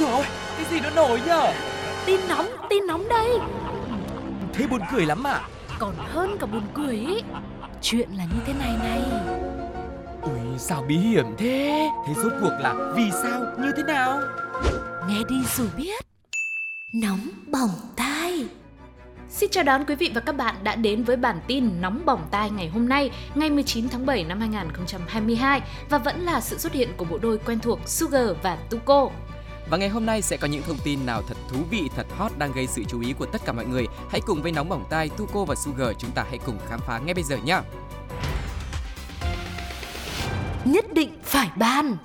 rồi. 0.00 0.24
Cái 0.56 0.66
gì 0.70 0.80
nó 0.80 0.90
nổi 0.90 1.20
nhở? 1.26 1.52
Tin 2.06 2.20
nóng, 2.28 2.46
tin 2.70 2.86
nóng 2.86 3.08
đây. 3.08 3.38
Thế 4.52 4.66
buồn 4.66 4.80
cười 4.92 5.06
lắm 5.06 5.26
à? 5.26 5.40
Còn 5.78 5.94
hơn 5.98 6.36
cả 6.40 6.46
buồn 6.46 6.62
cười 6.74 6.94
ý. 6.96 7.22
Chuyện 7.82 8.10
là 8.10 8.24
như 8.24 8.40
thế 8.46 8.52
này 8.58 8.76
này. 8.78 9.02
Ui 10.22 10.58
sao 10.58 10.84
bí 10.88 10.96
hiểm 10.96 11.26
thế? 11.38 11.88
Thế 12.06 12.14
rốt 12.22 12.32
cuộc 12.40 12.52
là 12.60 12.92
vì 12.96 13.10
sao? 13.22 13.40
Như 13.58 13.72
thế 13.76 13.82
nào? 13.82 14.20
Nghe 15.08 15.18
đi 15.28 15.36
rồi 15.56 15.68
biết. 15.76 16.04
Nóng 16.94 17.28
bỏng 17.46 17.70
tai. 17.96 18.46
Xin 19.28 19.50
chào 19.50 19.64
đón 19.64 19.84
quý 19.84 19.94
vị 19.94 20.10
và 20.14 20.20
các 20.20 20.36
bạn 20.36 20.54
đã 20.62 20.76
đến 20.76 21.04
với 21.04 21.16
bản 21.16 21.40
tin 21.46 21.80
nóng 21.80 22.02
bỏng 22.06 22.28
tai 22.30 22.50
ngày 22.50 22.68
hôm 22.68 22.88
nay, 22.88 23.10
ngày 23.34 23.50
19 23.50 23.88
tháng 23.88 24.06
7 24.06 24.24
năm 24.24 24.40
2022 24.40 25.60
và 25.90 25.98
vẫn 25.98 26.20
là 26.20 26.40
sự 26.40 26.58
xuất 26.58 26.72
hiện 26.72 26.88
của 26.96 27.04
bộ 27.04 27.18
đôi 27.18 27.38
quen 27.38 27.58
thuộc 27.60 27.78
Sugar 27.88 28.28
và 28.42 28.56
Tuko. 28.70 29.10
Và 29.70 29.76
ngày 29.76 29.88
hôm 29.88 30.06
nay 30.06 30.22
sẽ 30.22 30.36
có 30.36 30.46
những 30.46 30.62
thông 30.62 30.78
tin 30.84 31.06
nào 31.06 31.22
thật 31.22 31.36
thú 31.48 31.58
vị, 31.70 31.90
thật 31.96 32.06
hot 32.16 32.32
đang 32.38 32.52
gây 32.52 32.66
sự 32.66 32.84
chú 32.88 33.00
ý 33.00 33.12
của 33.12 33.26
tất 33.26 33.42
cả 33.44 33.52
mọi 33.52 33.66
người. 33.66 33.86
Hãy 34.10 34.20
cùng 34.26 34.42
với 34.42 34.52
nóng 34.52 34.68
bỏng 34.68 34.84
tai 34.90 35.08
Tuko 35.08 35.44
và 35.44 35.54
Sugar 35.54 35.96
chúng 35.98 36.10
ta 36.10 36.24
hãy 36.28 36.38
cùng 36.46 36.58
khám 36.68 36.80
phá 36.86 36.98
ngay 36.98 37.14
bây 37.14 37.24
giờ 37.24 37.36
nhé. 37.44 37.60
Nhất 40.64 40.84
định 40.94 41.18
phải 41.22 41.50
ban. 41.56 41.96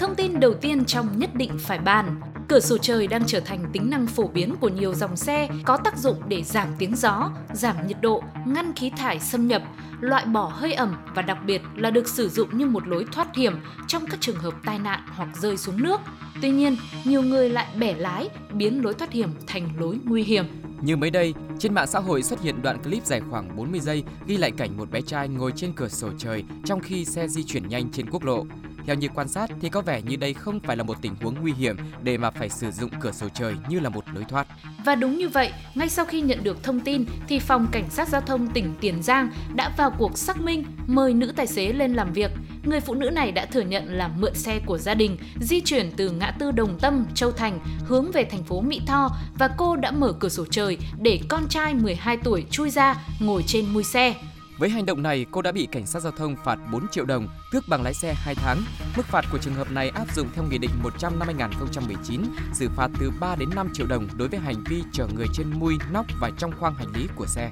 Thông 0.00 0.14
tin 0.14 0.40
đầu 0.40 0.54
tiên 0.54 0.84
trong 0.84 1.18
nhất 1.18 1.34
định 1.34 1.58
phải 1.60 1.78
ban 1.78 2.20
Cửa 2.48 2.60
sổ 2.60 2.78
trời 2.78 3.06
đang 3.06 3.22
trở 3.26 3.40
thành 3.40 3.64
tính 3.72 3.90
năng 3.90 4.06
phổ 4.06 4.28
biến 4.28 4.54
của 4.60 4.68
nhiều 4.68 4.94
dòng 4.94 5.16
xe, 5.16 5.48
có 5.64 5.76
tác 5.76 5.98
dụng 5.98 6.16
để 6.28 6.42
giảm 6.42 6.68
tiếng 6.78 6.96
gió, 6.96 7.30
giảm 7.54 7.86
nhiệt 7.86 7.96
độ, 8.00 8.22
ngăn 8.46 8.72
khí 8.76 8.90
thải 8.96 9.20
xâm 9.20 9.48
nhập, 9.48 9.62
loại 10.00 10.24
bỏ 10.24 10.52
hơi 10.54 10.72
ẩm 10.72 10.96
và 11.14 11.22
đặc 11.22 11.38
biệt 11.46 11.62
là 11.76 11.90
được 11.90 12.08
sử 12.08 12.28
dụng 12.28 12.58
như 12.58 12.66
một 12.66 12.88
lối 12.88 13.04
thoát 13.12 13.36
hiểm 13.36 13.60
trong 13.86 14.06
các 14.06 14.20
trường 14.20 14.36
hợp 14.36 14.54
tai 14.64 14.78
nạn 14.78 15.00
hoặc 15.08 15.28
rơi 15.36 15.56
xuống 15.56 15.82
nước. 15.82 16.00
Tuy 16.42 16.50
nhiên, 16.50 16.76
nhiều 17.04 17.22
người 17.22 17.50
lại 17.50 17.66
bẻ 17.78 17.94
lái, 17.94 18.28
biến 18.52 18.84
lối 18.84 18.94
thoát 18.94 19.12
hiểm 19.12 19.30
thành 19.46 19.68
lối 19.78 19.98
nguy 20.04 20.22
hiểm. 20.22 20.44
Như 20.80 20.96
mới 20.96 21.10
đây, 21.10 21.34
trên 21.58 21.74
mạng 21.74 21.86
xã 21.86 21.98
hội 21.98 22.22
xuất 22.22 22.40
hiện 22.40 22.62
đoạn 22.62 22.82
clip 22.82 23.06
dài 23.06 23.20
khoảng 23.30 23.56
40 23.56 23.80
giây 23.80 24.04
ghi 24.26 24.36
lại 24.36 24.50
cảnh 24.50 24.76
một 24.76 24.90
bé 24.90 25.00
trai 25.00 25.28
ngồi 25.28 25.52
trên 25.56 25.72
cửa 25.72 25.88
sổ 25.88 26.08
trời 26.18 26.44
trong 26.64 26.80
khi 26.80 27.04
xe 27.04 27.28
di 27.28 27.44
chuyển 27.44 27.68
nhanh 27.68 27.90
trên 27.92 28.10
quốc 28.10 28.24
lộ. 28.24 28.46
Theo 28.86 28.96
như 28.96 29.08
quan 29.14 29.28
sát 29.28 29.50
thì 29.60 29.68
có 29.68 29.80
vẻ 29.80 30.02
như 30.02 30.16
đây 30.16 30.34
không 30.34 30.60
phải 30.60 30.76
là 30.76 30.82
một 30.82 31.02
tình 31.02 31.14
huống 31.22 31.34
nguy 31.40 31.52
hiểm 31.52 31.76
để 32.02 32.16
mà 32.18 32.30
phải 32.30 32.48
sử 32.48 32.70
dụng 32.70 32.90
cửa 33.00 33.12
sổ 33.12 33.28
trời 33.34 33.54
như 33.68 33.80
là 33.80 33.88
một 33.88 34.04
lối 34.14 34.24
thoát. 34.24 34.46
Và 34.84 34.94
đúng 34.94 35.18
như 35.18 35.28
vậy, 35.28 35.52
ngay 35.74 35.88
sau 35.88 36.04
khi 36.04 36.20
nhận 36.20 36.44
được 36.44 36.62
thông 36.62 36.80
tin 36.80 37.04
thì 37.28 37.38
phòng 37.38 37.66
cảnh 37.72 37.90
sát 37.90 38.08
giao 38.08 38.20
thông 38.20 38.46
tỉnh 38.46 38.74
Tiền 38.80 39.02
Giang 39.02 39.30
đã 39.54 39.70
vào 39.76 39.90
cuộc 39.98 40.18
xác 40.18 40.40
minh, 40.40 40.64
mời 40.86 41.14
nữ 41.14 41.32
tài 41.36 41.46
xế 41.46 41.72
lên 41.72 41.94
làm 41.94 42.12
việc. 42.12 42.30
Người 42.64 42.80
phụ 42.80 42.94
nữ 42.94 43.10
này 43.10 43.32
đã 43.32 43.46
thừa 43.46 43.60
nhận 43.60 43.92
là 43.92 44.08
mượn 44.08 44.34
xe 44.34 44.60
của 44.66 44.78
gia 44.78 44.94
đình, 44.94 45.16
di 45.40 45.60
chuyển 45.60 45.90
từ 45.96 46.10
ngã 46.10 46.30
tư 46.30 46.50
Đồng 46.50 46.78
Tâm, 46.78 47.06
Châu 47.14 47.32
Thành 47.32 47.58
hướng 47.84 48.10
về 48.12 48.24
thành 48.24 48.44
phố 48.44 48.60
Mỹ 48.60 48.80
Tho 48.86 49.10
và 49.38 49.48
cô 49.56 49.76
đã 49.76 49.90
mở 49.90 50.12
cửa 50.12 50.28
sổ 50.28 50.44
trời 50.50 50.78
để 51.00 51.20
con 51.28 51.48
trai 51.48 51.74
12 51.74 52.16
tuổi 52.16 52.44
chui 52.50 52.70
ra 52.70 52.96
ngồi 53.20 53.44
trên 53.46 53.66
mui 53.72 53.84
xe. 53.84 54.14
Với 54.58 54.70
hành 54.70 54.86
động 54.86 55.02
này, 55.02 55.26
cô 55.30 55.42
đã 55.42 55.52
bị 55.52 55.68
cảnh 55.72 55.86
sát 55.86 56.00
giao 56.00 56.12
thông 56.12 56.36
phạt 56.44 56.58
4 56.72 56.88
triệu 56.88 57.04
đồng, 57.04 57.28
tước 57.52 57.64
bằng 57.68 57.82
lái 57.82 57.94
xe 57.94 58.14
2 58.16 58.34
tháng. 58.34 58.62
Mức 58.96 59.06
phạt 59.06 59.24
của 59.32 59.38
trường 59.38 59.54
hợp 59.54 59.70
này 59.70 59.88
áp 59.88 60.14
dụng 60.14 60.28
theo 60.34 60.44
Nghị 60.44 60.58
định 60.58 60.70
100 60.82 61.18
năm 61.18 61.28
2019, 61.28 62.22
xử 62.52 62.68
phạt 62.76 62.90
từ 63.00 63.10
3 63.20 63.36
đến 63.36 63.48
5 63.54 63.68
triệu 63.72 63.86
đồng 63.86 64.08
đối 64.16 64.28
với 64.28 64.40
hành 64.40 64.64
vi 64.68 64.82
chở 64.92 65.06
người 65.14 65.26
trên 65.34 65.50
mui, 65.50 65.74
nóc 65.92 66.06
và 66.20 66.30
trong 66.38 66.52
khoang 66.60 66.74
hành 66.74 66.92
lý 66.94 67.08
của 67.16 67.26
xe. 67.26 67.50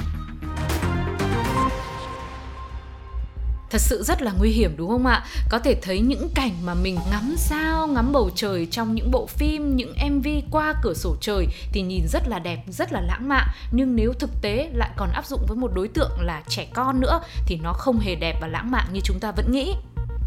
Thật 3.72 3.80
sự 3.80 4.02
rất 4.02 4.22
là 4.22 4.32
nguy 4.38 4.50
hiểm 4.50 4.74
đúng 4.76 4.88
không 4.88 5.06
ạ? 5.06 5.24
Có 5.48 5.58
thể 5.58 5.74
thấy 5.82 6.00
những 6.00 6.28
cảnh 6.34 6.52
mà 6.64 6.74
mình 6.74 6.98
ngắm 7.10 7.34
sao, 7.36 7.86
ngắm 7.86 8.12
bầu 8.12 8.30
trời 8.34 8.66
trong 8.66 8.94
những 8.94 9.10
bộ 9.10 9.26
phim, 9.26 9.76
những 9.76 9.94
MV 10.10 10.26
qua 10.50 10.74
cửa 10.82 10.94
sổ 10.94 11.16
trời 11.20 11.46
thì 11.72 11.82
nhìn 11.82 12.06
rất 12.08 12.28
là 12.28 12.38
đẹp, 12.38 12.64
rất 12.68 12.92
là 12.92 13.00
lãng 13.00 13.28
mạn. 13.28 13.48
Nhưng 13.72 13.96
nếu 13.96 14.12
thực 14.12 14.30
tế 14.42 14.70
lại 14.74 14.90
còn 14.96 15.10
áp 15.12 15.26
dụng 15.26 15.46
với 15.48 15.56
một 15.56 15.70
đối 15.74 15.88
tượng 15.88 16.10
là 16.20 16.42
trẻ 16.48 16.66
con 16.74 17.00
nữa 17.00 17.20
thì 17.46 17.58
nó 17.62 17.72
không 17.72 17.98
hề 17.98 18.14
đẹp 18.14 18.38
và 18.40 18.46
lãng 18.46 18.70
mạn 18.70 18.86
như 18.92 19.00
chúng 19.04 19.20
ta 19.20 19.32
vẫn 19.32 19.52
nghĩ. 19.52 19.74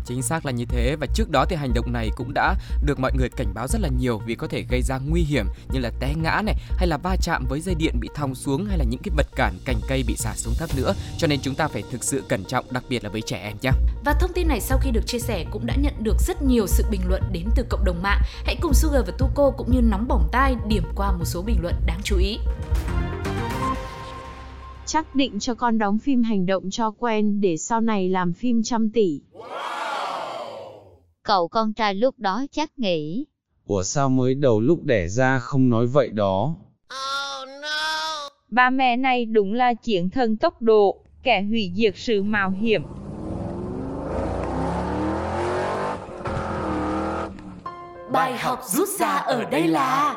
Chính 0.06 0.22
xác 0.22 0.46
là 0.46 0.52
như 0.52 0.66
thế 0.66 0.96
và 1.00 1.08
trước 1.14 1.30
đó 1.30 1.46
thì 1.50 1.56
hành 1.56 1.74
động 1.74 1.94
này 1.94 2.10
cũng 2.16 2.34
đã 2.34 2.56
được 2.86 3.00
mọi 3.00 3.12
người 3.18 3.30
cảnh 3.30 3.54
báo 3.54 3.68
rất 3.68 3.82
là 3.82 3.90
nhiều 4.00 4.22
vì 4.26 4.36
có 4.36 4.48
thể 4.48 4.66
gây 4.70 4.82
ra 4.82 5.00
nguy 5.08 5.22
hiểm 5.22 5.46
như 5.74 5.80
là 5.80 5.92
té 6.00 6.14
ngã 6.24 6.42
này 6.46 6.56
hay 6.70 6.88
là 6.88 6.98
va 6.98 7.16
chạm 7.22 7.46
với 7.50 7.62
dây 7.62 7.76
điện 7.76 8.00
bị 8.00 8.10
thòng 8.16 8.36
xuống 8.36 8.66
hay 8.66 8.78
là 8.78 8.86
những 8.90 9.00
cái 9.04 9.14
vật 9.18 9.28
cản 9.36 9.54
cành 9.66 9.80
cây 9.88 10.04
bị 10.08 10.16
xả 10.18 10.34
xuống 10.36 10.54
thấp 10.58 10.70
nữa 10.78 10.94
cho 11.18 11.28
nên 11.28 11.40
chúng 11.42 11.56
ta 11.56 11.68
phải 11.68 11.84
thực 11.92 12.04
sự 12.04 12.24
cẩn 12.30 12.44
trọng 12.44 12.66
đặc 12.72 12.84
biệt 12.90 13.04
là 13.04 13.10
với 13.10 13.22
trẻ 13.22 13.38
em 13.38 13.58
nhé. 13.62 13.72
Và 14.06 14.14
thông 14.20 14.34
tin 14.34 14.48
này 14.48 14.62
sau 14.62 14.78
khi 14.82 14.92
được 14.92 15.08
chia 15.08 15.20
sẻ 15.20 15.46
cũng 15.52 15.66
đã 15.66 15.76
nhận 15.76 15.94
được 16.04 16.16
rất 16.20 16.42
nhiều 16.42 16.68
sự 16.68 16.84
bình 16.92 17.02
luận 17.08 17.24
đến 17.32 17.46
từ 17.56 17.66
cộng 17.70 17.86
đồng 17.86 18.02
mạng. 18.04 18.22
Hãy 18.46 18.56
cùng 18.62 18.74
Sugar 18.74 19.06
và 19.08 19.14
Tuko 19.18 19.52
cũng 19.58 19.72
như 19.72 19.82
nóng 19.82 20.08
bỏng 20.08 20.30
tai 20.32 20.56
điểm 20.68 20.84
qua 20.96 21.12
một 21.12 21.26
số 21.26 21.42
bình 21.42 21.58
luận 21.62 21.76
đáng 21.86 22.00
chú 22.04 22.18
ý 22.18 22.38
chắc 24.86 25.16
định 25.16 25.40
cho 25.40 25.54
con 25.54 25.78
đóng 25.78 26.00
phim 26.00 26.24
hành 26.24 26.46
động 26.46 26.70
cho 26.70 26.92
quen 26.92 27.42
để 27.42 27.58
sau 27.58 27.82
này 27.82 28.10
làm 28.10 28.34
phim 28.34 28.64
trăm 28.64 28.90
tỷ. 28.90 29.22
Cậu 31.26 31.48
con 31.48 31.74
trai 31.74 31.94
lúc 31.94 32.20
đó 32.20 32.46
chắc 32.52 32.80
nghĩ. 32.80 33.26
Ủa 33.68 33.84
sao 33.84 34.10
mới 34.10 34.36
đầu 34.36 34.62
lúc 34.62 34.84
đẻ 34.84 35.08
ra 35.08 35.40
không 35.40 35.70
nói 35.70 35.88
vậy 35.88 36.10
đó? 36.10 36.56
Oh 36.84 37.50
no! 37.62 38.30
Ba 38.50 38.70
mẹ 38.70 38.98
này 38.98 39.26
đúng 39.26 39.54
là 39.54 39.74
chiến 39.74 40.10
thần 40.10 40.38
tốc 40.38 40.62
độ, 40.62 41.04
kẻ 41.24 41.42
hủy 41.42 41.72
diệt 41.76 41.94
sự 41.98 42.24
mạo 42.24 42.50
hiểm. 42.50 42.84
Bài 48.12 48.38
học 48.38 48.60
rút 48.66 48.90
ra 49.00 49.16
ở 49.16 49.44
đây 49.44 49.68
là 49.68 50.16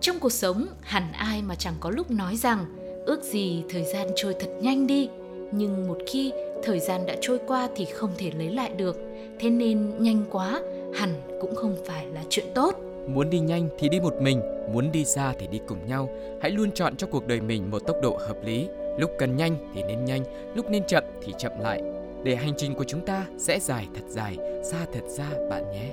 Trong 0.00 0.18
cuộc 0.20 0.32
sống, 0.32 0.66
hẳn 0.82 1.12
ai 1.12 1.42
mà 1.42 1.54
chẳng 1.54 1.74
có 1.80 1.90
lúc 1.90 2.10
nói 2.10 2.36
rằng 2.36 2.64
ước 3.06 3.22
gì 3.22 3.62
thời 3.70 3.84
gian 3.84 4.08
trôi 4.16 4.34
thật 4.40 4.50
nhanh 4.60 4.86
đi, 4.86 5.08
nhưng 5.52 5.88
một 5.88 5.98
khi 6.06 6.32
thời 6.62 6.80
gian 6.80 7.06
đã 7.06 7.14
trôi 7.20 7.38
qua 7.46 7.68
thì 7.76 7.84
không 7.84 8.10
thể 8.18 8.30
lấy 8.38 8.50
lại 8.50 8.70
được 8.76 8.96
thế 9.38 9.50
nên 9.50 9.92
nhanh 9.98 10.24
quá 10.30 10.60
hẳn 10.94 11.10
cũng 11.40 11.54
không 11.54 11.76
phải 11.84 12.06
là 12.06 12.22
chuyện 12.28 12.46
tốt. 12.54 12.74
Muốn 13.06 13.30
đi 13.30 13.38
nhanh 13.38 13.68
thì 13.78 13.88
đi 13.88 14.00
một 14.00 14.14
mình 14.20 14.40
muốn 14.72 14.92
đi 14.92 15.04
xa 15.04 15.34
thì 15.38 15.46
đi 15.46 15.60
cùng 15.68 15.86
nhau. 15.86 16.08
Hãy 16.40 16.50
luôn 16.50 16.72
chọn 16.72 16.96
cho 16.96 17.06
cuộc 17.06 17.26
đời 17.26 17.40
mình 17.40 17.70
một 17.70 17.78
tốc 17.78 17.96
độ 18.02 18.18
hợp 18.28 18.36
lý. 18.44 18.68
Lúc 18.98 19.10
cần 19.18 19.36
nhanh 19.36 19.56
thì 19.74 19.82
nên 19.82 20.04
nhanh 20.04 20.22
lúc 20.54 20.70
nên 20.70 20.84
chậm 20.86 21.04
thì 21.22 21.32
chậm 21.38 21.52
lại. 21.60 21.82
Để 22.24 22.36
hành 22.36 22.52
trình 22.56 22.74
của 22.74 22.84
chúng 22.84 23.06
ta 23.06 23.26
sẽ 23.38 23.60
dài 23.60 23.86
thật 23.94 24.04
dài 24.08 24.36
xa 24.62 24.86
thật 24.92 25.02
xa 25.08 25.30
bạn 25.50 25.64
nhé. 25.72 25.90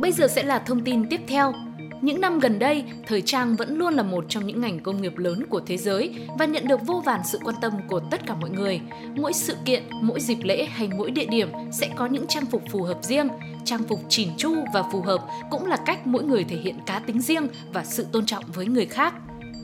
Bây 0.00 0.12
giờ 0.12 0.26
sẽ 0.28 0.42
là 0.42 0.58
thông 0.58 0.84
tin 0.84 1.08
tiếp 1.08 1.20
theo 1.28 1.52
những 2.00 2.20
năm 2.20 2.38
gần 2.38 2.58
đây, 2.58 2.84
thời 3.06 3.22
trang 3.22 3.56
vẫn 3.56 3.78
luôn 3.78 3.94
là 3.94 4.02
một 4.02 4.24
trong 4.28 4.46
những 4.46 4.60
ngành 4.60 4.80
công 4.80 5.02
nghiệp 5.02 5.18
lớn 5.18 5.46
của 5.48 5.60
thế 5.66 5.76
giới 5.76 6.14
và 6.38 6.44
nhận 6.44 6.68
được 6.68 6.80
vô 6.86 7.02
vàn 7.06 7.20
sự 7.24 7.38
quan 7.44 7.56
tâm 7.60 7.72
của 7.88 8.00
tất 8.10 8.26
cả 8.26 8.34
mọi 8.34 8.50
người. 8.50 8.80
Mỗi 9.16 9.32
sự 9.32 9.54
kiện, 9.64 9.82
mỗi 10.02 10.20
dịp 10.20 10.38
lễ 10.42 10.64
hay 10.64 10.88
mỗi 10.98 11.10
địa 11.10 11.26
điểm 11.26 11.48
sẽ 11.72 11.88
có 11.96 12.06
những 12.06 12.26
trang 12.26 12.46
phục 12.46 12.62
phù 12.72 12.82
hợp 12.82 12.98
riêng. 13.02 13.28
Trang 13.64 13.82
phục 13.82 14.00
chỉn 14.08 14.28
chu 14.36 14.54
và 14.74 14.82
phù 14.92 15.00
hợp 15.00 15.20
cũng 15.50 15.66
là 15.66 15.76
cách 15.86 16.06
mỗi 16.06 16.24
người 16.24 16.44
thể 16.44 16.56
hiện 16.56 16.76
cá 16.86 16.98
tính 16.98 17.20
riêng 17.20 17.48
và 17.72 17.84
sự 17.84 18.06
tôn 18.12 18.26
trọng 18.26 18.44
với 18.54 18.66
người 18.66 18.86
khác. 18.86 19.14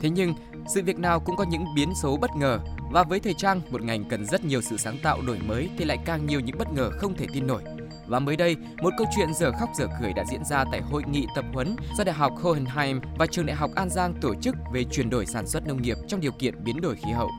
Thế 0.01 0.09
nhưng, 0.09 0.33
sự 0.73 0.81
việc 0.83 0.99
nào 0.99 1.19
cũng 1.19 1.35
có 1.35 1.45
những 1.49 1.65
biến 1.75 1.89
số 2.01 2.17
bất 2.17 2.31
ngờ 2.35 2.59
và 2.91 3.03
với 3.03 3.19
thời 3.19 3.33
trang, 3.33 3.61
một 3.71 3.81
ngành 3.81 4.03
cần 4.09 4.25
rất 4.25 4.45
nhiều 4.45 4.61
sự 4.61 4.77
sáng 4.77 4.97
tạo 5.03 5.21
đổi 5.27 5.37
mới 5.47 5.69
thì 5.77 5.85
lại 5.85 5.97
càng 6.05 6.25
nhiều 6.25 6.39
những 6.39 6.57
bất 6.57 6.73
ngờ 6.73 6.91
không 6.97 7.15
thể 7.15 7.25
tin 7.33 7.47
nổi. 7.47 7.61
Và 8.07 8.19
mới 8.19 8.35
đây, 8.35 8.55
một 8.81 8.93
câu 8.97 9.07
chuyện 9.15 9.33
dở 9.33 9.51
khóc 9.59 9.69
dở 9.75 9.87
cười 10.01 10.13
đã 10.13 10.23
diễn 10.31 10.45
ra 10.45 10.65
tại 10.71 10.81
hội 10.81 11.03
nghị 11.07 11.27
tập 11.35 11.45
huấn 11.53 11.75
do 11.97 12.03
Đại 12.03 12.15
học 12.15 12.33
Hohenheim 12.41 13.01
và 13.17 13.25
Trường 13.25 13.45
Đại 13.45 13.55
học 13.55 13.71
An 13.75 13.89
Giang 13.89 14.13
tổ 14.21 14.35
chức 14.35 14.55
về 14.73 14.83
chuyển 14.91 15.09
đổi 15.09 15.25
sản 15.25 15.47
xuất 15.47 15.67
nông 15.67 15.81
nghiệp 15.81 15.97
trong 16.07 16.19
điều 16.19 16.31
kiện 16.31 16.63
biến 16.63 16.81
đổi 16.81 16.95
khí 16.95 17.11
hậu. 17.11 17.29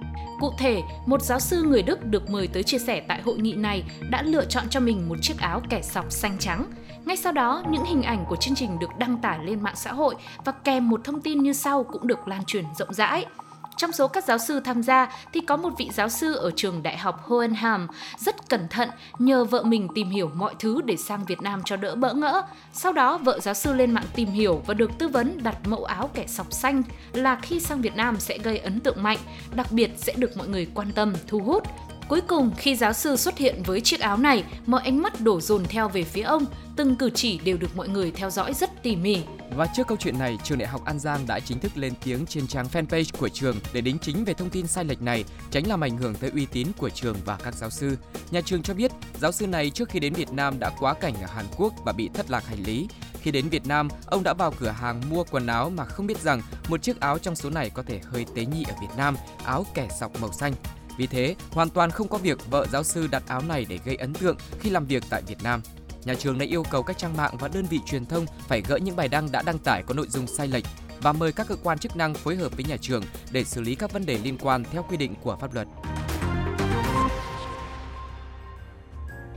Cụ 0.41 0.51
thể, 0.59 0.83
một 1.07 1.23
giáo 1.23 1.41
sư 1.41 1.63
người 1.63 1.83
Đức 1.83 2.05
được 2.05 2.31
mời 2.31 2.49
tới 2.49 2.63
chia 2.63 2.79
sẻ 2.79 3.01
tại 3.09 3.23
hội 3.23 3.39
nghị 3.39 3.53
này 3.53 3.85
đã 4.11 4.23
lựa 4.23 4.45
chọn 4.45 4.69
cho 4.71 4.81
mình 4.81 5.09
một 5.09 5.17
chiếc 5.23 5.39
áo 5.39 5.63
kẻ 5.71 5.83
sọc 5.83 6.13
xanh 6.13 6.39
trắng. 6.39 6.71
Ngay 7.05 7.17
sau 7.17 7.33
đó, 7.33 7.63
những 7.71 7.85
hình 7.85 8.03
ảnh 8.03 8.25
của 8.29 8.37
chương 8.37 8.55
trình 8.55 8.79
được 8.79 8.91
đăng 8.99 9.19
tải 9.19 9.39
lên 9.45 9.61
mạng 9.61 9.77
xã 9.77 9.93
hội 9.93 10.15
và 10.45 10.53
kèm 10.53 10.89
một 10.89 11.01
thông 11.05 11.21
tin 11.21 11.43
như 11.43 11.53
sau 11.53 11.85
cũng 11.85 12.07
được 12.07 12.29
lan 12.29 12.45
truyền 12.45 12.65
rộng 12.79 12.95
rãi. 12.95 13.27
Trong 13.77 13.93
số 13.93 14.09
các 14.09 14.25
giáo 14.25 14.39
sư 14.39 14.61
tham 14.61 14.83
gia 14.83 15.13
thì 15.33 15.41
có 15.41 15.57
một 15.57 15.71
vị 15.79 15.91
giáo 15.93 16.09
sư 16.09 16.35
ở 16.35 16.51
trường 16.57 16.83
đại 16.83 16.99
học 16.99 17.21
Hohenheim 17.25 17.87
rất 18.19 18.49
cẩn 18.49 18.69
thận 18.69 18.89
nhờ 19.19 19.45
vợ 19.45 19.63
mình 19.63 19.89
tìm 19.95 20.11
hiểu 20.11 20.31
mọi 20.35 20.55
thứ 20.59 20.83
để 20.85 20.97
sang 20.97 21.25
Việt 21.25 21.43
Nam 21.43 21.63
cho 21.65 21.77
đỡ 21.77 21.95
bỡ 21.95 22.15
ngỡ. 22.15 22.43
Sau 22.73 22.93
đó 22.93 23.19
vợ 23.19 23.39
giáo 23.41 23.55
sư 23.55 23.73
lên 23.73 23.91
mạng 23.91 24.05
tìm 24.15 24.29
hiểu 24.29 24.63
và 24.67 24.75
được 24.75 24.91
tư 24.99 25.09
vấn 25.09 25.43
đặt 25.43 25.57
mẫu 25.65 25.85
áo 25.85 26.11
kẻ 26.15 26.27
sọc 26.27 26.53
xanh 26.53 26.83
là 27.13 27.39
khi 27.43 27.61
sang 27.61 27.81
Việt 27.81 27.97
Nam 27.97 28.21
sẽ 28.21 28.39
gây 28.39 28.59
ấn 28.59 28.81
tượng 28.81 29.03
mạnh, 29.03 29.19
đặc 29.55 29.67
biệt 29.71 29.91
sẽ 29.97 30.13
được 30.17 30.37
mọi 30.37 30.49
người 30.49 30.69
quan 30.75 30.93
tâm, 30.93 31.13
thu 31.27 31.39
hút. 31.39 31.63
Cuối 32.09 32.21
cùng, 32.21 32.51
khi 32.57 32.77
giáo 32.77 32.93
sư 32.93 33.17
xuất 33.17 33.39
hiện 33.39 33.63
với 33.63 33.81
chiếc 33.81 34.01
áo 34.01 34.17
này, 34.17 34.45
mọi 34.67 34.83
ánh 34.85 35.03
mắt 35.03 35.21
đổ 35.21 35.41
dồn 35.41 35.65
theo 35.65 35.89
về 35.89 36.03
phía 36.03 36.23
ông, 36.23 36.45
từng 36.77 36.97
cử 36.97 37.11
chỉ 37.15 37.39
đều 37.39 37.57
được 37.57 37.77
mọi 37.77 37.89
người 37.89 38.11
theo 38.11 38.31
dõi 38.31 38.55
rất 38.55 38.83
tỉ 38.83 38.97
mỉ. 38.97 39.23
Và 39.57 39.67
trước 39.77 39.87
câu 39.87 39.97
chuyện 40.01 40.19
này, 40.19 40.39
trường 40.45 40.59
Đại 40.59 40.69
học 40.69 40.85
An 40.85 40.99
Giang 40.99 41.27
đã 41.27 41.41
chính 41.41 41.61
thức 41.61 41.77
lên 41.77 41.93
tiếng 42.05 42.27
trên 42.27 42.47
trang 42.47 42.67
fanpage 42.73 43.11
của 43.19 43.29
trường 43.29 43.57
để 43.73 43.81
đính 43.81 43.99
chính 43.99 44.25
về 44.25 44.35
thông 44.35 44.51
tin 44.51 44.67
sai 44.67 44.85
lệch 44.85 45.03
này, 45.03 45.25
tránh 45.51 45.67
làm 45.67 45.85
ảnh 45.85 45.97
hưởng 45.97 46.15
tới 46.15 46.31
uy 46.35 46.47
tín 46.47 46.69
của 46.79 46.91
trường 46.91 47.17
và 47.25 47.37
các 47.37 47.55
giáo 47.55 47.71
sư. 47.71 47.97
Nhà 48.31 48.41
trường 48.41 48.63
cho 48.63 48.75
biết, 48.75 48.93
giáo 49.21 49.33
sư 49.33 49.47
này 49.47 49.71
trước 49.71 49.89
khi 49.89 50.01
đến 50.01 50.13
Việt 50.13 50.33
Nam 50.33 50.59
đã 50.59 50.71
quá 50.79 50.95
cảnh 50.95 51.15
ở 51.15 51.27
Hàn 51.27 51.47
Quốc 51.57 51.75
và 51.85 51.93
bị 51.93 52.11
thất 52.15 52.31
lạc 52.31 52.47
hành 52.47 52.63
lý. 52.63 52.89
Khi 53.21 53.31
đến 53.31 53.49
Việt 53.49 53.67
Nam, 53.67 53.89
ông 54.07 54.23
đã 54.23 54.35
vào 54.35 54.55
cửa 54.61 54.69
hàng 54.69 55.03
mua 55.11 55.25
quần 55.25 55.47
áo 55.47 55.71
mà 55.71 55.85
không 55.85 56.07
biết 56.07 56.19
rằng 56.23 56.43
một 56.69 56.83
chiếc 56.83 57.01
áo 57.01 57.19
trong 57.19 57.37
số 57.37 57.51
này 57.51 57.71
có 57.71 57.83
thể 57.83 58.01
hơi 58.05 58.27
tế 58.35 58.45
nhị 58.45 58.65
ở 58.69 58.75
Việt 58.81 58.97
Nam, 58.97 59.17
áo 59.45 59.67
kẻ 59.75 59.89
sọc 60.01 60.21
màu 60.21 60.33
xanh. 60.33 60.53
Vì 60.99 61.07
thế, 61.07 61.35
hoàn 61.51 61.71
toàn 61.71 61.91
không 61.91 62.09
có 62.09 62.19
việc 62.19 62.51
vợ 62.51 62.67
giáo 62.73 62.83
sư 62.83 63.07
đặt 63.07 63.23
áo 63.27 63.43
này 63.49 63.67
để 63.69 63.79
gây 63.85 63.97
ấn 63.97 64.13
tượng 64.13 64.37
khi 64.61 64.71
làm 64.71 64.87
việc 64.87 65.05
tại 65.11 65.23
Việt 65.27 65.43
Nam. 65.43 65.63
Nhà 66.05 66.15
trường 66.15 66.39
đã 66.39 66.47
yêu 66.47 66.63
cầu 66.71 66.83
các 66.83 66.99
trang 66.99 67.17
mạng 67.17 67.35
và 67.41 67.49
đơn 67.49 67.65
vị 67.71 67.81
truyền 67.87 68.07
thông 68.07 68.27
phải 68.49 68.63
gỡ 68.69 68.77
những 68.77 68.97
bài 68.97 69.09
đăng 69.09 69.33
đã 69.33 69.43
đăng 69.47 69.59
tải 69.59 69.83
có 69.87 69.95
nội 69.95 70.07
dung 70.09 70.27
sai 70.27 70.49
lệch 70.49 70.65
và 71.03 71.13
mời 71.13 71.33
các 71.33 71.49
cơ 71.49 71.57
quan 71.63 71.79
chức 71.79 71.97
năng 71.97 72.15
phối 72.15 72.37
hợp 72.37 72.57
với 72.57 72.65
nhà 72.65 72.77
trường 72.77 73.03
để 73.33 73.45
xử 73.45 73.61
lý 73.61 73.75
các 73.75 73.93
vấn 73.93 74.07
đề 74.07 74.19
liên 74.25 74.39
quan 74.39 74.65
theo 74.73 74.83
quy 74.83 74.97
định 74.97 75.15
của 75.23 75.37
pháp 75.41 75.55
luật. 75.55 75.69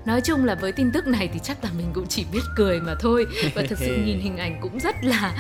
Nói 0.08 0.22
chung 0.22 0.46
là 0.46 0.56
với 0.56 0.72
tin 0.72 0.92
tức 0.92 1.08
này 1.08 1.30
thì 1.34 1.40
chắc 1.44 1.64
là 1.64 1.70
mình 1.78 1.88
cũng 1.94 2.08
chỉ 2.08 2.26
biết 2.32 2.40
cười 2.56 2.80
mà 2.80 2.96
thôi. 3.00 3.26
Và 3.56 3.64
thực 3.70 3.80
sự 3.80 3.98
nhìn 4.06 4.20
hình 4.20 4.38
ảnh 4.38 4.60
cũng 4.62 4.80
rất 4.80 4.96
là, 5.04 5.34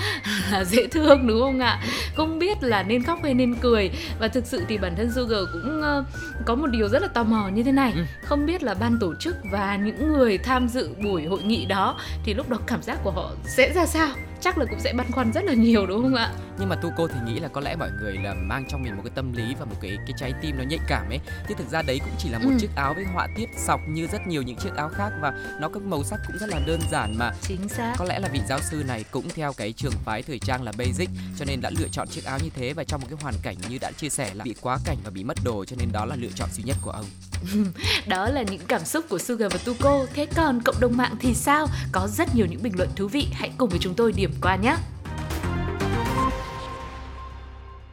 là 0.51 0.63
dễ 0.63 0.87
thương 0.87 1.27
đúng 1.27 1.39
không 1.39 1.59
ạ? 1.59 1.81
Không 2.15 2.39
biết 2.39 2.63
là 2.63 2.83
nên 2.83 3.03
khóc 3.03 3.19
hay 3.23 3.33
nên 3.33 3.55
cười. 3.55 3.91
Và 4.19 4.27
thực 4.27 4.45
sự 4.45 4.63
thì 4.67 4.77
bản 4.77 4.95
thân 4.95 5.11
Sugar 5.15 5.39
cũng 5.53 5.81
uh, 5.81 6.05
có 6.45 6.55
một 6.55 6.67
điều 6.67 6.89
rất 6.89 7.01
là 7.01 7.07
tò 7.07 7.23
mò 7.23 7.47
như 7.47 7.63
thế 7.63 7.71
này. 7.71 7.93
Ừ. 7.95 8.01
Không 8.23 8.45
biết 8.45 8.63
là 8.63 8.73
ban 8.73 8.97
tổ 8.99 9.15
chức 9.19 9.35
và 9.51 9.75
những 9.75 10.13
người 10.13 10.37
tham 10.37 10.67
dự 10.67 10.89
buổi 11.03 11.25
hội 11.25 11.43
nghị 11.43 11.65
đó 11.65 11.99
Thì 12.23 12.33
lúc 12.33 12.49
đó 12.49 12.57
cảm 12.67 12.83
giác 12.83 12.99
của 13.03 13.11
họ 13.11 13.31
sẽ 13.45 13.73
ra 13.73 13.85
sao 13.85 14.09
chắc 14.41 14.57
là 14.57 14.65
cũng 14.69 14.79
sẽ 14.79 14.93
băn 14.93 15.11
khoăn 15.11 15.31
rất 15.33 15.43
là 15.43 15.53
nhiều 15.53 15.87
đúng 15.87 16.03
không 16.03 16.15
ạ? 16.15 16.33
Nhưng 16.59 16.69
mà 16.69 16.75
tu 16.75 16.89
cô 16.97 17.07
thì 17.07 17.19
nghĩ 17.25 17.39
là 17.39 17.47
có 17.47 17.61
lẽ 17.61 17.75
mọi 17.75 17.89
người 18.01 18.13
là 18.13 18.33
mang 18.33 18.65
trong 18.69 18.83
mình 18.83 18.95
một 18.95 19.01
cái 19.05 19.11
tâm 19.15 19.33
lý 19.33 19.55
và 19.59 19.65
một 19.65 19.75
cái 19.81 19.97
cái 20.07 20.13
trái 20.17 20.33
tim 20.41 20.57
nó 20.57 20.63
nhạy 20.63 20.79
cảm 20.87 21.09
ấy. 21.09 21.19
Chứ 21.49 21.55
thực 21.57 21.69
ra 21.69 21.81
đấy 21.81 21.99
cũng 21.99 22.13
chỉ 22.17 22.29
là 22.29 22.39
một 22.39 22.49
ừ. 22.49 22.57
chiếc 22.59 22.69
áo 22.75 22.93
với 22.93 23.05
họa 23.05 23.27
tiết 23.35 23.49
sọc 23.57 23.79
như 23.89 24.07
rất 24.07 24.27
nhiều 24.27 24.41
những 24.41 24.55
chiếc 24.55 24.75
áo 24.75 24.89
khác 24.89 25.09
và 25.21 25.33
nó 25.61 25.69
có 25.69 25.79
màu 25.79 26.03
sắc 26.03 26.19
cũng 26.27 26.37
rất 26.37 26.49
là 26.49 26.59
đơn 26.67 26.79
giản 26.91 27.15
mà. 27.17 27.31
Chính 27.41 27.69
xác. 27.69 27.93
Có 27.97 28.05
lẽ 28.05 28.19
là 28.19 28.29
vị 28.33 28.39
giáo 28.49 28.59
sư 28.71 28.83
này 28.87 29.05
cũng 29.11 29.29
theo 29.29 29.53
cái 29.57 29.73
trường 29.73 29.93
phái 30.05 30.23
thời 30.23 30.39
trang 30.39 30.63
là 30.63 30.71
basic 30.77 31.09
cho 31.39 31.45
nên 31.45 31.61
đã 31.61 31.69
lựa 31.79 31.87
chọn 31.91 32.07
chiếc 32.07 32.25
áo 32.25 32.39
như 32.43 32.49
thế 32.55 32.73
và 32.73 32.83
trong 32.83 33.01
một 33.01 33.07
cái 33.09 33.19
hoàn 33.21 33.35
cảnh 33.41 33.55
như 33.69 33.77
đã 33.81 33.91
chia 33.91 34.09
sẻ 34.09 34.33
là 34.33 34.43
bị 34.43 34.55
quá 34.61 34.77
cảnh 34.85 34.97
và 35.03 35.09
bị 35.09 35.23
mất 35.23 35.37
đồ 35.43 35.65
cho 35.65 35.75
nên 35.79 35.91
đó 35.91 36.05
là 36.05 36.15
lựa 36.15 36.31
chọn 36.35 36.49
duy 36.53 36.63
nhất 36.63 36.77
của 36.81 36.91
ông 36.91 37.05
đó 38.07 38.29
là 38.29 38.41
những 38.41 38.61
cảm 38.67 38.81
xúc 38.85 39.05
của 39.09 39.17
Sugar 39.17 39.53
và 39.53 39.59
Tuko 39.65 40.05
thế 40.13 40.25
còn 40.35 40.59
cộng 40.65 40.75
đồng 40.81 40.97
mạng 40.97 41.15
thì 41.19 41.33
sao 41.33 41.67
có 41.91 42.07
rất 42.07 42.35
nhiều 42.35 42.45
những 42.49 42.63
bình 42.63 42.73
luận 42.77 42.89
thú 42.95 43.07
vị 43.07 43.27
hãy 43.33 43.51
cùng 43.57 43.69
với 43.69 43.79
chúng 43.79 43.93
tôi 43.93 44.11
điểm 44.11 44.31
qua 44.41 44.55
nhé 44.55 44.75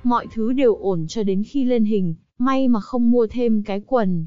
mọi 0.05 0.26
thứ 0.35 0.52
đều 0.52 0.75
ổn 0.75 1.06
cho 1.08 1.23
đến 1.23 1.43
khi 1.49 1.64
lên 1.64 1.85
hình, 1.85 2.14
may 2.38 2.69
mà 2.69 2.81
không 2.81 3.11
mua 3.11 3.26
thêm 3.31 3.62
cái 3.67 3.81
quần. 3.87 4.26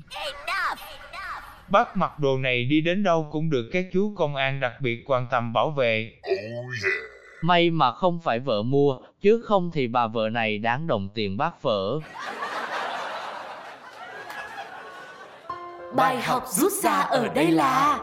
Bác 1.69 1.97
mặc 1.97 2.19
đồ 2.19 2.37
này 2.37 2.65
đi 2.65 2.81
đến 2.81 3.03
đâu 3.03 3.27
cũng 3.31 3.49
được 3.49 3.69
các 3.71 3.85
chú 3.93 4.13
công 4.15 4.35
an 4.35 4.59
đặc 4.59 4.73
biệt 4.81 5.03
quan 5.05 5.27
tâm 5.31 5.53
bảo 5.53 5.71
vệ. 5.71 6.11
May 7.41 7.69
mà 7.69 7.91
không 7.91 8.19
phải 8.23 8.39
vợ 8.39 8.63
mua, 8.63 8.97
chứ 9.21 9.41
không 9.45 9.71
thì 9.73 9.87
bà 9.87 10.07
vợ 10.07 10.29
này 10.29 10.57
đáng 10.57 10.87
đồng 10.87 11.09
tiền 11.13 11.37
bác 11.37 11.61
phở. 11.61 11.99
Bài 15.97 16.21
học 16.21 16.43
rút 16.49 16.71
ra 16.71 16.91
ở 16.91 17.27
đây 17.27 17.51
là 17.51 17.99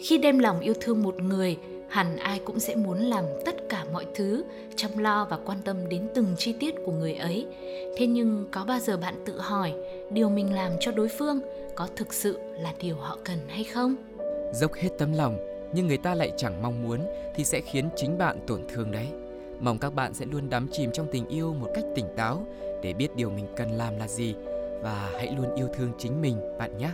Khi 0.00 0.18
đem 0.18 0.38
lòng 0.38 0.60
yêu 0.60 0.74
thương 0.80 1.02
một 1.02 1.22
người, 1.22 1.56
hẳn 1.88 2.16
ai 2.16 2.40
cũng 2.44 2.60
sẽ 2.60 2.74
muốn 2.74 2.98
làm 2.98 3.24
tất 3.44 3.54
cả 3.68 3.84
mọi 3.92 4.06
thứ 4.14 4.44
chăm 4.76 4.98
lo 4.98 5.24
và 5.30 5.38
quan 5.44 5.58
tâm 5.64 5.88
đến 5.88 6.08
từng 6.14 6.26
chi 6.38 6.54
tiết 6.60 6.74
của 6.84 6.92
người 6.92 7.14
ấy. 7.14 7.46
Thế 7.96 8.06
nhưng 8.06 8.46
có 8.50 8.64
bao 8.64 8.78
giờ 8.78 8.96
bạn 8.96 9.14
tự 9.26 9.40
hỏi 9.40 9.74
điều 10.10 10.28
mình 10.28 10.54
làm 10.54 10.72
cho 10.80 10.92
đối 10.92 11.08
phương 11.08 11.40
có 11.74 11.88
thực 11.96 12.14
sự 12.14 12.38
là 12.58 12.74
điều 12.80 12.96
họ 12.96 13.18
cần 13.24 13.38
hay 13.48 13.64
không? 13.64 13.94
Dốc 14.52 14.74
hết 14.74 14.90
tấm 14.98 15.12
lòng 15.12 15.38
nhưng 15.74 15.86
người 15.86 15.98
ta 15.98 16.14
lại 16.14 16.32
chẳng 16.36 16.62
mong 16.62 16.82
muốn 16.82 17.00
thì 17.34 17.44
sẽ 17.44 17.60
khiến 17.60 17.88
chính 17.96 18.18
bạn 18.18 18.40
tổn 18.46 18.60
thương 18.68 18.90
đấy. 18.90 19.06
Mong 19.60 19.78
các 19.78 19.94
bạn 19.94 20.14
sẽ 20.14 20.26
luôn 20.26 20.50
đắm 20.50 20.68
chìm 20.72 20.90
trong 20.92 21.06
tình 21.12 21.28
yêu 21.28 21.54
một 21.60 21.68
cách 21.74 21.84
tỉnh 21.94 22.06
táo 22.16 22.46
để 22.82 22.92
biết 22.92 23.16
điều 23.16 23.30
mình 23.30 23.46
cần 23.56 23.70
làm 23.70 23.98
là 23.98 24.08
gì 24.08 24.34
và 24.82 25.10
hãy 25.16 25.34
luôn 25.36 25.54
yêu 25.54 25.68
thương 25.76 25.92
chính 25.98 26.22
mình 26.22 26.36
bạn 26.58 26.78
nhé 26.78 26.90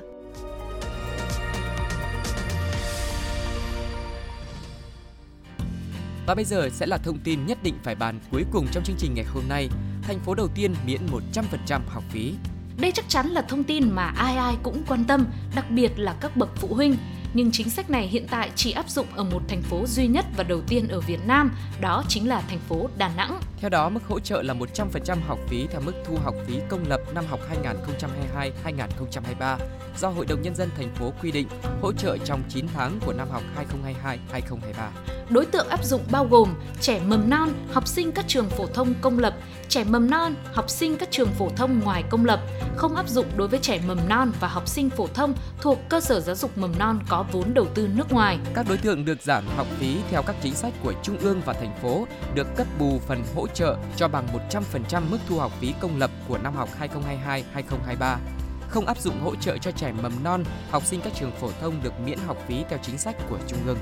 Và 6.26 6.34
bây 6.34 6.44
giờ 6.44 6.68
sẽ 6.72 6.86
là 6.86 6.98
thông 6.98 7.18
tin 7.18 7.46
nhất 7.46 7.58
định 7.62 7.74
phải 7.82 7.94
bàn 7.94 8.20
cuối 8.32 8.44
cùng 8.52 8.66
trong 8.72 8.84
chương 8.84 8.96
trình 8.98 9.14
ngày 9.14 9.24
hôm 9.24 9.42
nay. 9.48 9.68
Thành 10.02 10.18
phố 10.20 10.34
đầu 10.34 10.48
tiên 10.54 10.74
miễn 10.86 11.00
100% 11.06 11.80
học 11.86 12.04
phí. 12.10 12.34
Đây 12.80 12.92
chắc 12.92 13.04
chắn 13.08 13.26
là 13.26 13.42
thông 13.42 13.64
tin 13.64 13.90
mà 13.90 14.02
ai 14.02 14.36
ai 14.36 14.56
cũng 14.62 14.82
quan 14.88 15.04
tâm, 15.04 15.26
đặc 15.56 15.70
biệt 15.70 15.98
là 15.98 16.16
các 16.20 16.36
bậc 16.36 16.48
phụ 16.56 16.68
huynh 16.74 16.96
nhưng 17.36 17.50
chính 17.50 17.70
sách 17.70 17.90
này 17.90 18.06
hiện 18.06 18.26
tại 18.30 18.50
chỉ 18.56 18.72
áp 18.72 18.90
dụng 18.90 19.06
ở 19.14 19.24
một 19.24 19.42
thành 19.48 19.62
phố 19.62 19.86
duy 19.86 20.06
nhất 20.06 20.24
và 20.36 20.44
đầu 20.44 20.60
tiên 20.68 20.88
ở 20.88 21.00
Việt 21.00 21.20
Nam, 21.26 21.56
đó 21.80 22.04
chính 22.08 22.28
là 22.28 22.40
thành 22.40 22.58
phố 22.58 22.88
Đà 22.98 23.10
Nẵng. 23.16 23.40
Theo 23.60 23.70
đó, 23.70 23.88
mức 23.88 24.00
hỗ 24.08 24.20
trợ 24.20 24.42
là 24.42 24.54
100% 24.54 25.16
học 25.26 25.38
phí 25.48 25.66
theo 25.70 25.80
mức 25.80 25.92
thu 26.04 26.16
học 26.24 26.34
phí 26.46 26.54
công 26.68 26.88
lập 26.88 27.00
năm 27.14 27.24
học 27.28 27.40
2022-2023 28.64 29.58
do 29.98 30.08
Hội 30.08 30.26
đồng 30.26 30.42
Nhân 30.42 30.54
dân 30.54 30.70
thành 30.76 30.94
phố 30.94 31.12
quy 31.22 31.30
định, 31.30 31.48
hỗ 31.82 31.92
trợ 31.92 32.18
trong 32.18 32.42
9 32.48 32.66
tháng 32.74 33.00
của 33.06 33.12
năm 33.12 33.28
học 33.30 33.42
2022-2023. 34.32 34.90
Đối 35.30 35.46
tượng 35.46 35.68
áp 35.68 35.84
dụng 35.84 36.02
bao 36.10 36.24
gồm 36.24 36.48
trẻ 36.80 37.00
mầm 37.06 37.30
non, 37.30 37.48
học 37.72 37.88
sinh 37.88 38.12
các 38.12 38.24
trường 38.28 38.48
phổ 38.48 38.66
thông 38.66 38.94
công 39.00 39.18
lập, 39.18 39.34
trẻ 39.68 39.84
mầm 39.84 40.10
non, 40.10 40.34
học 40.52 40.70
sinh 40.70 40.96
các 40.96 41.08
trường 41.10 41.28
phổ 41.28 41.48
thông 41.56 41.80
ngoài 41.80 42.04
công 42.10 42.24
lập, 42.24 42.40
không 42.76 42.96
áp 42.96 43.08
dụng 43.08 43.26
đối 43.36 43.48
với 43.48 43.58
trẻ 43.58 43.80
mầm 43.86 44.08
non 44.08 44.32
và 44.40 44.48
học 44.48 44.68
sinh 44.68 44.90
phổ 44.90 45.06
thông 45.06 45.34
thuộc 45.60 45.78
cơ 45.88 46.00
sở 46.00 46.20
giáo 46.20 46.34
dục 46.34 46.58
mầm 46.58 46.78
non 46.78 46.98
có 47.08 47.24
vốn 47.32 47.54
đầu 47.54 47.66
tư 47.74 47.88
nước 47.94 48.12
ngoài. 48.12 48.38
Các 48.54 48.66
đối 48.68 48.76
tượng 48.76 49.04
được 49.04 49.22
giảm 49.22 49.44
học 49.56 49.66
phí 49.78 49.96
theo 50.10 50.22
các 50.22 50.36
chính 50.42 50.54
sách 50.54 50.72
của 50.82 50.92
trung 51.02 51.18
ương 51.18 51.40
và 51.44 51.52
thành 51.52 51.74
phố 51.82 52.06
được 52.34 52.56
cấp 52.56 52.66
bù 52.78 52.98
phần 52.98 53.22
hỗ 53.34 53.46
trợ 53.48 53.76
cho 53.96 54.08
bằng 54.08 54.26
100% 54.50 55.02
mức 55.10 55.18
thu 55.28 55.38
học 55.38 55.52
phí 55.60 55.74
công 55.80 55.98
lập 55.98 56.10
của 56.28 56.38
năm 56.38 56.54
học 56.54 56.68
2022-2023 56.80 58.16
không 58.68 58.86
áp 58.86 58.98
dụng 58.98 59.20
hỗ 59.20 59.36
trợ 59.36 59.58
cho 59.58 59.70
trẻ 59.70 59.92
mầm 60.02 60.12
non, 60.24 60.44
học 60.70 60.84
sinh 60.84 61.00
các 61.00 61.12
trường 61.14 61.32
phổ 61.32 61.50
thông 61.60 61.82
được 61.82 62.00
miễn 62.04 62.18
học 62.18 62.36
phí 62.48 62.64
theo 62.68 62.78
chính 62.82 62.98
sách 62.98 63.16
của 63.30 63.38
trung 63.46 63.58
ương. 63.66 63.78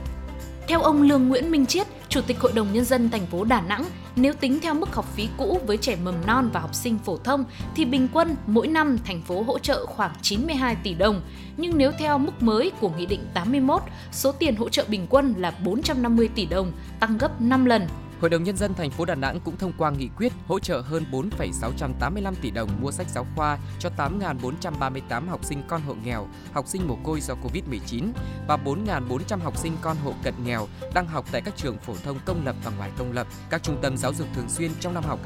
Theo 0.69 0.83
ông 0.83 1.03
Lương 1.03 1.29
Nguyễn 1.29 1.51
Minh 1.51 1.67
Chiết, 1.67 1.87
Chủ 2.09 2.21
tịch 2.21 2.41
Hội 2.41 2.53
đồng 2.53 2.73
Nhân 2.73 2.85
dân 2.85 3.11
thành 3.11 3.27
phố 3.27 3.45
Đà 3.45 3.61
Nẵng, 3.61 3.85
nếu 4.17 4.33
tính 4.33 4.61
theo 4.61 4.75
mức 4.75 4.95
học 4.95 5.05
phí 5.15 5.29
cũ 5.39 5.61
với 5.67 5.77
trẻ 5.77 5.97
mầm 6.05 6.15
non 6.27 6.51
và 6.53 6.61
học 6.61 6.75
sinh 6.75 6.99
phổ 6.99 7.17
thông 7.17 7.45
thì 7.77 7.85
bình 7.85 8.09
quân 8.13 8.37
mỗi 8.47 8.67
năm 8.67 8.99
thành 9.05 9.23
phố 9.23 9.43
hỗ 9.43 9.59
trợ 9.59 9.87
khoảng 9.87 10.11
92 10.23 10.77
tỷ 10.83 10.95
đồng. 10.95 11.21
Nhưng 11.57 11.79
nếu 11.79 11.93
theo 11.99 12.19
mức 12.19 12.43
mới 12.43 12.73
của 12.81 12.89
Nghị 12.89 13.07
định 13.07 13.27
81, 13.35 13.83
số 14.13 14.33
tiền 14.33 14.57
hỗ 14.57 14.69
trợ 14.69 14.85
bình 14.89 15.07
quân 15.11 15.35
là 15.39 15.55
450 15.65 16.29
tỷ 16.35 16.47
đồng, 16.47 16.73
tăng 17.01 17.19
gấp 17.19 17.41
5 17.41 17.65
lần 17.65 17.87
Hội 18.21 18.31
đồng 18.31 18.43
Nhân 18.43 18.57
dân 18.57 18.75
thành 18.75 18.91
phố 18.91 19.05
Đà 19.05 19.15
Nẵng 19.15 19.41
cũng 19.45 19.57
thông 19.57 19.73
qua 19.79 19.91
nghị 19.91 20.09
quyết 20.17 20.33
hỗ 20.47 20.59
trợ 20.59 20.81
hơn 20.81 21.05
4,685 21.13 22.35
tỷ 22.35 22.51
đồng 22.51 22.71
mua 22.81 22.91
sách 22.91 23.07
giáo 23.09 23.27
khoa 23.37 23.59
cho 23.79 23.91
8.438 23.97 25.29
học 25.29 25.45
sinh 25.45 25.63
con 25.69 25.83
hộ 25.83 25.95
nghèo, 26.05 26.29
học 26.53 26.67
sinh 26.69 26.89
mồ 26.89 26.97
côi 27.05 27.21
do 27.21 27.35
Covid-19 27.35 28.09
và 28.49 28.57
4.400 28.57 29.39
học 29.39 29.57
sinh 29.57 29.77
con 29.81 29.97
hộ 30.05 30.15
cận 30.23 30.35
nghèo 30.45 30.69
đang 30.95 31.07
học 31.07 31.25
tại 31.33 31.41
các 31.41 31.57
trường 31.57 31.79
phổ 31.79 31.95
thông 32.05 32.19
công 32.25 32.45
lập 32.45 32.57
và 32.65 32.71
ngoài 32.77 32.91
công 32.99 33.13
lập, 33.13 33.27
các 33.51 33.63
trung 33.63 33.79
tâm 33.83 33.97
giáo 33.97 34.15
dục 34.15 34.29
thường 34.35 34.49
xuyên 34.49 34.71
trong 34.81 34.95
năm 34.95 35.05
học 35.05 35.21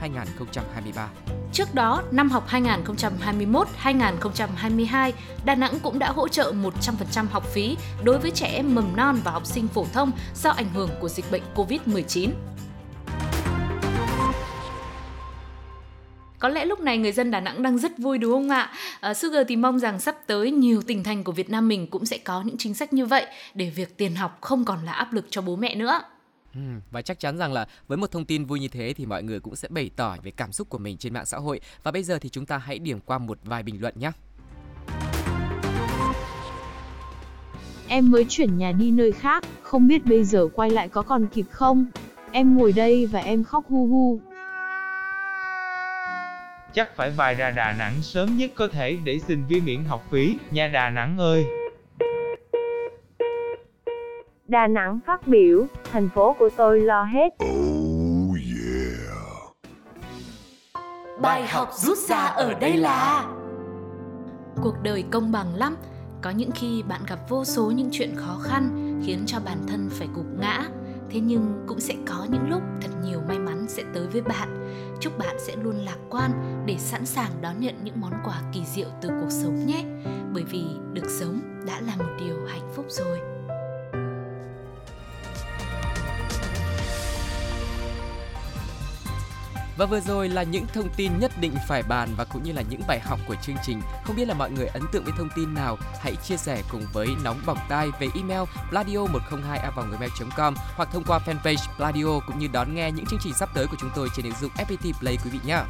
2022-2023. 0.00 1.08
Trước 1.54 1.74
đó, 1.74 2.02
năm 2.10 2.30
học 2.30 2.48
2021-2022, 2.48 5.12
Đà 5.44 5.54
Nẵng 5.54 5.78
cũng 5.82 5.98
đã 5.98 6.10
hỗ 6.10 6.28
trợ 6.28 6.52
100% 6.52 7.26
học 7.30 7.46
phí 7.52 7.76
đối 8.04 8.18
với 8.18 8.30
trẻ 8.30 8.46
em 8.46 8.74
mầm 8.74 8.96
non 8.96 9.20
và 9.24 9.30
học 9.30 9.46
sinh 9.46 9.68
phổ 9.68 9.86
thông 9.92 10.10
do 10.34 10.50
ảnh 10.50 10.68
hưởng 10.74 10.90
của 11.00 11.08
dịch 11.08 11.24
bệnh 11.30 11.42
COVID-19. 11.54 12.30
Có 16.38 16.48
lẽ 16.48 16.64
lúc 16.64 16.80
này 16.80 16.98
người 16.98 17.12
dân 17.12 17.30
Đà 17.30 17.40
Nẵng 17.40 17.62
đang 17.62 17.78
rất 17.78 17.98
vui 17.98 18.18
đúng 18.18 18.32
không 18.32 18.48
ạ? 18.48 18.72
À, 19.00 19.14
Sugar 19.14 19.46
thì 19.48 19.56
mong 19.56 19.78
rằng 19.78 20.00
sắp 20.00 20.16
tới 20.26 20.50
nhiều 20.50 20.82
tỉnh 20.82 21.04
thành 21.04 21.24
của 21.24 21.32
Việt 21.32 21.50
Nam 21.50 21.68
mình 21.68 21.86
cũng 21.86 22.06
sẽ 22.06 22.18
có 22.18 22.42
những 22.42 22.58
chính 22.58 22.74
sách 22.74 22.92
như 22.92 23.06
vậy 23.06 23.26
để 23.54 23.70
việc 23.70 23.98
tiền 23.98 24.14
học 24.14 24.38
không 24.40 24.64
còn 24.64 24.84
là 24.84 24.92
áp 24.92 25.12
lực 25.12 25.26
cho 25.30 25.42
bố 25.42 25.56
mẹ 25.56 25.74
nữa. 25.74 26.00
Ừ, 26.54 26.60
và 26.90 27.02
chắc 27.02 27.20
chắn 27.20 27.38
rằng 27.38 27.52
là 27.52 27.66
với 27.88 27.98
một 27.98 28.10
thông 28.10 28.24
tin 28.24 28.44
vui 28.44 28.60
như 28.60 28.68
thế 28.68 28.94
thì 28.96 29.06
mọi 29.06 29.22
người 29.22 29.40
cũng 29.40 29.56
sẽ 29.56 29.68
bày 29.68 29.90
tỏ 29.96 30.16
về 30.22 30.30
cảm 30.30 30.52
xúc 30.52 30.68
của 30.68 30.78
mình 30.78 30.96
trên 30.96 31.14
mạng 31.14 31.26
xã 31.26 31.38
hội 31.38 31.60
và 31.82 31.90
bây 31.90 32.02
giờ 32.02 32.18
thì 32.18 32.28
chúng 32.28 32.46
ta 32.46 32.58
hãy 32.58 32.78
điểm 32.78 33.00
qua 33.06 33.18
một 33.18 33.38
vài 33.44 33.62
bình 33.62 33.80
luận 33.80 33.94
nhé. 33.98 34.10
Em 37.88 38.10
mới 38.10 38.26
chuyển 38.28 38.58
nhà 38.58 38.72
đi 38.72 38.90
nơi 38.90 39.12
khác, 39.12 39.44
không 39.62 39.88
biết 39.88 40.06
bây 40.06 40.24
giờ 40.24 40.48
quay 40.54 40.70
lại 40.70 40.88
có 40.88 41.02
còn 41.02 41.26
kịp 41.26 41.46
không? 41.50 41.86
Em 42.32 42.56
ngồi 42.58 42.72
đây 42.72 43.06
và 43.06 43.20
em 43.20 43.44
khóc 43.44 43.64
hu 43.68 43.86
hu. 43.86 44.20
Chắc 46.72 46.96
phải 46.96 47.12
bài 47.16 47.34
ra 47.34 47.50
Đà 47.50 47.72
Nẵng 47.72 48.02
sớm 48.02 48.36
nhất 48.36 48.50
có 48.54 48.68
thể 48.68 48.98
để 49.04 49.18
xin 49.28 49.46
vi 49.48 49.60
miễn 49.60 49.84
học 49.84 50.04
phí, 50.10 50.36
nhà 50.50 50.68
Đà 50.68 50.90
Nẵng 50.90 51.18
ơi. 51.18 51.44
Đà 54.48 54.66
Nẵng 54.66 55.00
phát 55.06 55.28
biểu, 55.28 55.66
thành 55.92 56.08
phố 56.14 56.36
của 56.38 56.48
tôi 56.56 56.80
lo 56.80 57.04
hết. 57.04 57.28
Bài 61.20 61.46
học 61.46 61.68
rút 61.72 61.98
ra 61.98 62.16
ở 62.16 62.54
đây 62.54 62.76
là 62.76 63.26
Cuộc 64.62 64.74
đời 64.82 65.04
công 65.10 65.32
bằng 65.32 65.54
lắm. 65.54 65.76
Có 66.22 66.30
những 66.30 66.50
khi 66.50 66.82
bạn 66.88 67.00
gặp 67.08 67.18
vô 67.28 67.44
số 67.44 67.70
những 67.70 67.88
chuyện 67.92 68.10
khó 68.16 68.38
khăn 68.42 69.00
Khiến 69.06 69.22
cho 69.26 69.38
bản 69.44 69.58
thân 69.68 69.88
phải 69.90 70.08
gục 70.14 70.26
ngã. 70.38 70.68
Thế 71.10 71.20
nhưng 71.20 71.64
cũng 71.66 71.80
sẽ 71.80 71.94
có 72.06 72.26
những 72.30 72.48
lúc 72.48 72.62
thật 72.80 72.90
nhiều 73.04 73.20
may 73.28 73.38
mắn 73.38 73.66
sẽ 73.68 73.82
tới 73.94 74.06
với 74.06 74.22
bạn. 74.22 74.48
Chúc 75.00 75.18
bạn 75.18 75.36
sẽ 75.38 75.56
luôn 75.56 75.76
lạc 75.76 75.98
quan 76.10 76.30
để 76.66 76.76
sẵn 76.78 77.06
sàng 77.06 77.30
đón 77.40 77.60
nhận 77.60 77.74
những 77.84 78.00
món 78.00 78.12
quà 78.24 78.42
kỳ 78.52 78.64
diệu 78.64 78.88
từ 79.02 79.08
cuộc 79.08 79.30
sống 79.30 79.66
nhé. 79.66 79.84
Bởi 80.32 80.44
vì 80.50 80.64
được 80.92 81.10
sống 81.20 81.40
đã 81.66 81.80
là 81.80 81.96
một 81.98 82.10
điều 82.18 82.36
hạnh 82.46 82.68
phúc 82.74 82.86
rồi 82.88 83.33
Và 89.76 89.86
vừa 89.86 90.00
rồi 90.00 90.28
là 90.28 90.42
những 90.42 90.66
thông 90.74 90.88
tin 90.96 91.18
nhất 91.18 91.32
định 91.40 91.54
phải 91.68 91.82
bàn 91.82 92.08
và 92.16 92.24
cũng 92.24 92.42
như 92.42 92.52
là 92.52 92.62
những 92.62 92.80
bài 92.88 93.00
học 93.00 93.20
của 93.28 93.34
chương 93.42 93.56
trình. 93.62 93.80
Không 94.04 94.16
biết 94.16 94.28
là 94.28 94.34
mọi 94.34 94.50
người 94.50 94.66
ấn 94.66 94.82
tượng 94.92 95.04
với 95.04 95.12
thông 95.18 95.28
tin 95.36 95.54
nào? 95.54 95.78
Hãy 96.00 96.14
chia 96.16 96.36
sẻ 96.36 96.62
cùng 96.70 96.82
với 96.92 97.08
Nóng 97.24 97.40
Bỏng 97.46 97.58
Tai 97.68 97.88
về 98.00 98.08
email 98.14 98.42
pladio102a.gmail.com 98.70 100.54
hoặc 100.76 100.88
thông 100.92 101.04
qua 101.04 101.18
fanpage 101.26 101.76
Pladio 101.76 102.20
cũng 102.26 102.38
như 102.38 102.48
đón 102.52 102.74
nghe 102.74 102.90
những 102.90 103.06
chương 103.06 103.20
trình 103.22 103.34
sắp 103.34 103.48
tới 103.54 103.66
của 103.66 103.76
chúng 103.80 103.90
tôi 103.94 104.08
trên 104.16 104.26
ứng 104.26 104.34
dụng 104.40 104.50
FPT 104.56 104.92
Play 104.92 105.18
quý 105.24 105.30
vị 105.30 105.38
nhé. 105.46 105.60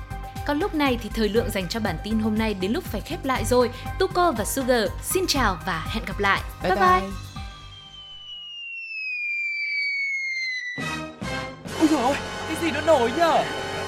Còn 0.46 0.58
lúc 0.58 0.74
này 0.74 0.98
thì 1.02 1.08
thời 1.08 1.28
lượng 1.28 1.50
dành 1.50 1.68
cho 1.68 1.80
bản 1.80 1.96
tin 2.04 2.18
hôm 2.18 2.38
nay 2.38 2.54
đến 2.54 2.72
lúc 2.72 2.84
phải 2.84 3.00
khép 3.00 3.24
lại 3.24 3.44
rồi. 3.44 3.70
Tuko 3.98 4.32
và 4.32 4.44
Sugar 4.44 4.88
xin 5.02 5.26
chào 5.26 5.58
và 5.66 5.86
hẹn 5.88 6.04
gặp 6.04 6.18
lại. 6.18 6.42
Bye 6.62 6.76
bye. 6.76 7.00
bye. 7.00 7.10
Ôi 11.80 11.88
dồi 11.90 12.02
ôi, 12.02 12.16
cái 12.48 12.56
gì 12.62 12.70
nó 12.70 12.80
nổi 12.80 13.12
nhở? 13.16 13.44